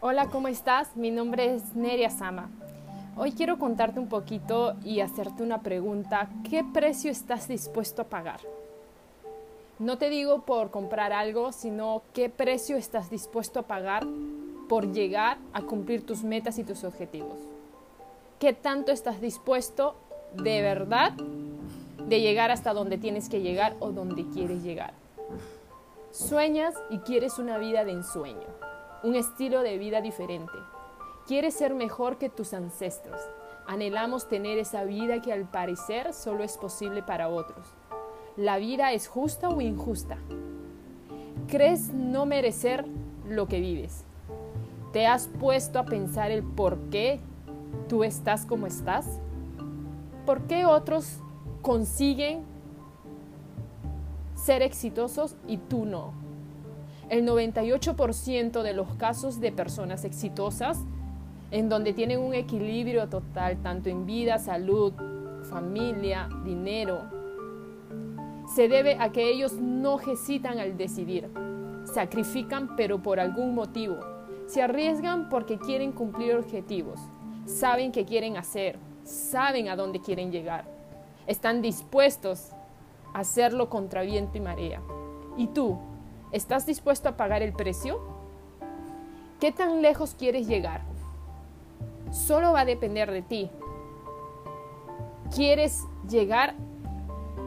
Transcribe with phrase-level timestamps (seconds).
[0.00, 0.96] Hola, ¿cómo estás?
[0.96, 2.48] Mi nombre es Neria Sama.
[3.16, 6.30] Hoy quiero contarte un poquito y hacerte una pregunta.
[6.48, 8.38] ¿Qué precio estás dispuesto a pagar?
[9.80, 14.06] No te digo por comprar algo, sino qué precio estás dispuesto a pagar
[14.68, 17.40] por llegar a cumplir tus metas y tus objetivos.
[18.38, 19.96] ¿Qué tanto estás dispuesto
[20.32, 21.10] de verdad
[22.06, 24.92] de llegar hasta donde tienes que llegar o donde quieres llegar?
[26.12, 28.46] Sueñas y quieres una vida de ensueño,
[29.02, 30.58] un estilo de vida diferente.
[31.26, 33.20] Quieres ser mejor que tus ancestros.
[33.66, 37.66] Anhelamos tener esa vida que al parecer solo es posible para otros.
[38.36, 40.16] ¿La vida es justa o injusta?
[41.48, 42.86] ¿Crees no merecer
[43.28, 44.04] lo que vives?
[44.92, 47.20] ¿Te has puesto a pensar el por qué
[47.88, 49.20] tú estás como estás?
[50.24, 51.18] ¿Por qué otros
[51.62, 52.42] consiguen
[54.34, 56.27] ser exitosos y tú no?
[57.08, 60.78] El 98% de los casos de personas exitosas,
[61.50, 64.92] en donde tienen un equilibrio total, tanto en vida, salud,
[65.48, 67.00] familia, dinero,
[68.54, 71.30] se debe a que ellos no hesitan al decidir.
[71.84, 73.98] Sacrifican pero por algún motivo.
[74.46, 77.00] Se arriesgan porque quieren cumplir objetivos.
[77.46, 78.78] Saben qué quieren hacer.
[79.04, 80.64] Saben a dónde quieren llegar.
[81.26, 82.50] Están dispuestos
[83.14, 84.82] a hacerlo contra viento y marea.
[85.36, 85.78] ¿Y tú?
[86.30, 88.00] ¿Estás dispuesto a pagar el precio?
[89.40, 90.82] ¿Qué tan lejos quieres llegar?
[92.10, 93.50] Solo va a depender de ti.
[95.34, 96.54] ¿Quieres llegar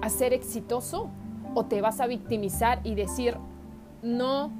[0.00, 1.08] a ser exitoso
[1.54, 3.36] o te vas a victimizar y decir,
[4.02, 4.52] no,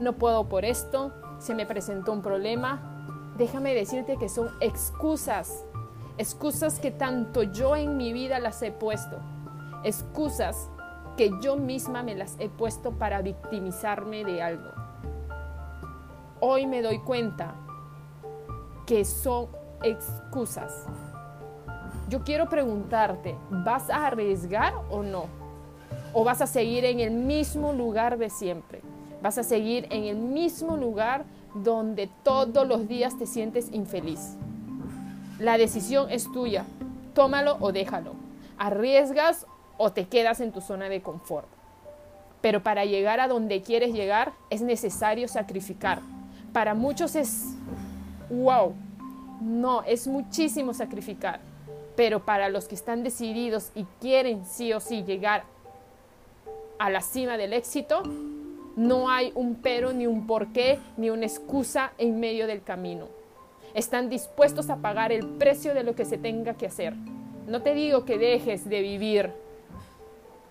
[0.00, 3.34] no puedo por esto, se me presentó un problema?
[3.36, 5.64] Déjame decirte que son excusas,
[6.16, 9.18] excusas que tanto yo en mi vida las he puesto,
[9.84, 10.70] excusas
[11.16, 14.70] que yo misma me las he puesto para victimizarme de algo.
[16.40, 17.54] Hoy me doy cuenta
[18.86, 19.48] que son
[19.82, 20.86] excusas.
[22.08, 25.24] Yo quiero preguntarte, ¿vas a arriesgar o no?
[26.12, 28.80] ¿O vas a seguir en el mismo lugar de siempre?
[29.22, 31.24] ¿Vas a seguir en el mismo lugar
[31.54, 34.36] donde todos los días te sientes infeliz?
[35.38, 36.64] La decisión es tuya.
[37.14, 38.12] Tómalo o déjalo.
[38.58, 39.46] Arriesgas
[39.76, 41.48] o te quedas en tu zona de confort.
[42.40, 46.00] Pero para llegar a donde quieres llegar es necesario sacrificar.
[46.52, 47.54] Para muchos es,
[48.30, 48.74] wow,
[49.40, 51.40] no, es muchísimo sacrificar.
[51.96, 55.44] Pero para los que están decididos y quieren sí o sí llegar
[56.78, 58.02] a la cima del éxito,
[58.76, 63.08] no hay un pero, ni un porqué, ni una excusa en medio del camino.
[63.72, 66.94] Están dispuestos a pagar el precio de lo que se tenga que hacer.
[67.46, 69.32] No te digo que dejes de vivir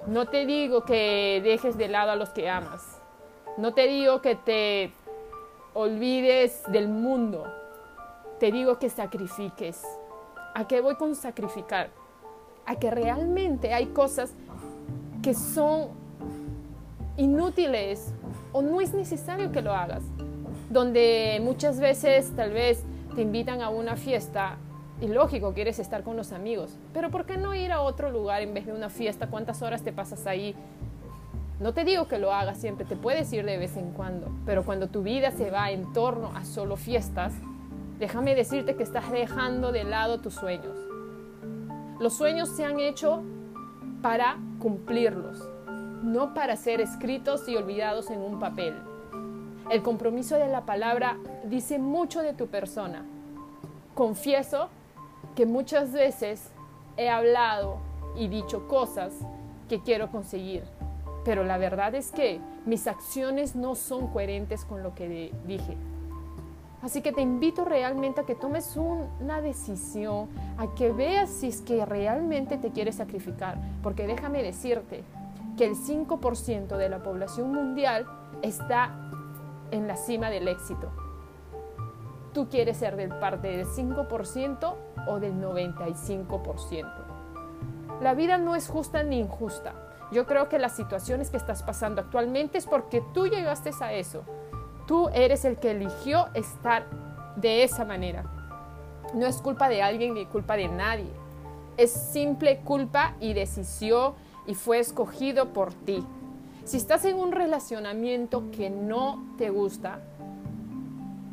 [0.07, 3.01] no te digo que dejes de lado a los que amas.
[3.57, 4.91] No te digo que te
[5.73, 7.45] olvides del mundo.
[8.39, 9.83] Te digo que sacrifiques.
[10.53, 11.89] ¿A qué voy con sacrificar?
[12.65, 14.33] A que realmente hay cosas
[15.21, 15.89] que son
[17.17, 18.13] inútiles
[18.51, 20.03] o no es necesario que lo hagas.
[20.69, 22.83] Donde muchas veces tal vez
[23.15, 24.57] te invitan a una fiesta
[25.01, 28.41] y lógico, quieres estar con los amigos, pero ¿por qué no ir a otro lugar
[28.41, 29.27] en vez de una fiesta?
[29.27, 30.55] ¿Cuántas horas te pasas ahí?
[31.59, 34.63] No te digo que lo hagas siempre, te puedes ir de vez en cuando, pero
[34.63, 37.33] cuando tu vida se va en torno a solo fiestas,
[37.99, 40.77] déjame decirte que estás dejando de lado tus sueños.
[41.99, 43.23] Los sueños se han hecho
[44.01, 45.41] para cumplirlos,
[46.03, 48.75] no para ser escritos y olvidados en un papel.
[49.71, 53.05] El compromiso de la palabra dice mucho de tu persona.
[53.93, 54.69] Confieso
[55.35, 56.49] que muchas veces
[56.97, 57.77] he hablado
[58.15, 59.13] y dicho cosas
[59.67, 60.63] que quiero conseguir,
[61.23, 65.77] pero la verdad es que mis acciones no son coherentes con lo que dije.
[66.81, 71.61] Así que te invito realmente a que tomes una decisión, a que veas si es
[71.61, 75.03] que realmente te quieres sacrificar, porque déjame decirte
[75.57, 78.05] que el 5% de la población mundial
[78.41, 79.09] está
[79.71, 80.91] en la cima del éxito
[82.35, 84.75] tú quieres ser del parte del 5%
[85.07, 87.05] o del 95%.
[88.01, 89.73] La vida no es justa ni injusta.
[90.11, 94.23] Yo creo que las situaciones que estás pasando actualmente es porque tú llegaste a eso.
[94.85, 96.85] Tú eres el que eligió estar
[97.35, 98.23] de esa manera.
[99.13, 101.11] No es culpa de alguien ni culpa de nadie.
[101.77, 104.13] Es simple culpa y decisión
[104.45, 106.05] y fue escogido por ti.
[106.65, 109.99] Si estás en un relacionamiento que no te gusta,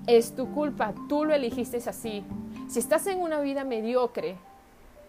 [0.06, 2.24] es tu culpa, tú lo elegiste así.
[2.72, 4.34] Si estás en una vida mediocre,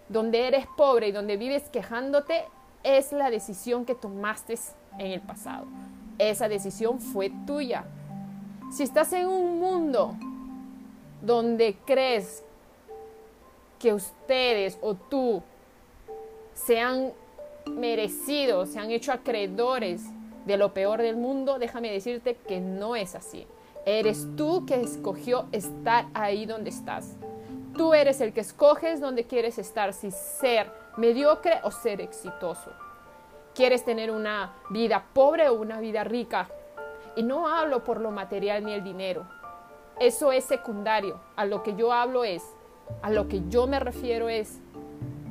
[0.09, 2.43] donde eres pobre y donde vives quejándote,
[2.83, 4.59] es la decisión que tomaste
[4.99, 5.65] en el pasado.
[6.19, 7.85] Esa decisión fue tuya.
[8.69, 10.13] Si estás en un mundo
[11.21, 12.43] donde crees
[13.79, 15.41] que ustedes o tú
[16.53, 17.13] se han
[17.65, 20.03] merecido, se han hecho acreedores
[20.45, 23.47] de lo peor del mundo, déjame decirte que no es así.
[23.85, 27.15] Eres tú que escogió estar ahí donde estás.
[27.75, 32.71] Tú eres el que escoges donde quieres estar, si ser mediocre o ser exitoso.
[33.55, 36.49] ¿Quieres tener una vida pobre o una vida rica?
[37.15, 39.25] Y no hablo por lo material ni el dinero.
[39.99, 41.19] Eso es secundario.
[41.35, 42.43] A lo que yo hablo es,
[43.01, 44.59] a lo que yo me refiero es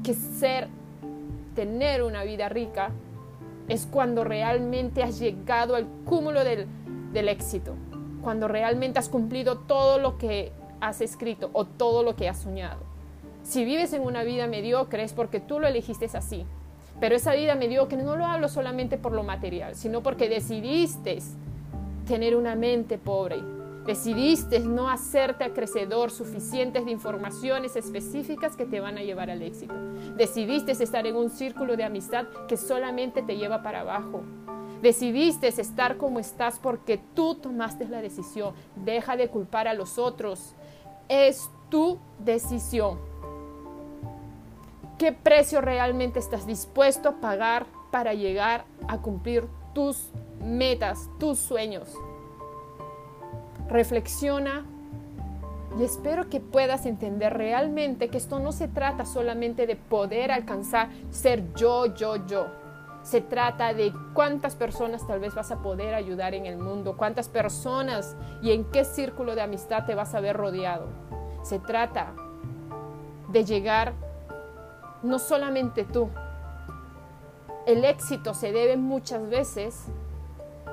[0.02, 0.68] que ser,
[1.54, 2.90] tener una vida rica
[3.68, 6.66] es cuando realmente has llegado al cúmulo del,
[7.12, 7.74] del éxito,
[8.22, 12.80] cuando realmente has cumplido todo lo que has escrito o todo lo que has soñado.
[13.42, 16.44] Si vives en una vida mediocre es porque tú lo elegiste así.
[17.00, 21.18] Pero esa vida mediocre no lo hablo solamente por lo material, sino porque decidiste
[22.06, 23.42] tener una mente pobre.
[23.86, 29.74] Decidiste no hacerte acrecedor suficientes de informaciones específicas que te van a llevar al éxito.
[30.16, 34.22] Decidiste estar en un círculo de amistad que solamente te lleva para abajo.
[34.82, 38.54] Decidiste estar como estás porque tú tomaste la decisión.
[38.76, 40.54] Deja de culpar a los otros.
[41.14, 42.98] Es tu decisión.
[44.96, 50.08] ¿Qué precio realmente estás dispuesto a pagar para llegar a cumplir tus
[50.42, 51.92] metas, tus sueños?
[53.68, 54.64] Reflexiona
[55.78, 60.88] y espero que puedas entender realmente que esto no se trata solamente de poder alcanzar
[61.10, 62.61] ser yo, yo, yo
[63.02, 67.28] se trata de cuántas personas tal vez vas a poder ayudar en el mundo, cuántas
[67.28, 70.86] personas y en qué círculo de amistad te vas a ver rodeado.
[71.42, 72.12] Se trata
[73.28, 73.92] de llegar
[75.02, 76.08] no solamente tú.
[77.66, 79.86] El éxito se debe muchas veces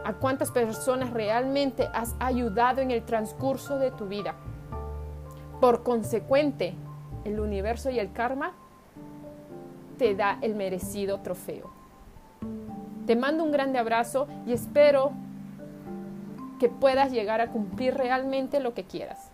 [0.06, 4.36] a cuántas personas realmente has ayudado en el transcurso de tu vida.
[5.60, 6.76] Por consecuente,
[7.26, 8.54] el universo y el karma
[9.98, 11.79] te da el merecido trofeo.
[13.10, 15.14] Te mando un grande abrazo y espero
[16.60, 19.29] que puedas llegar a cumplir realmente lo que quieras.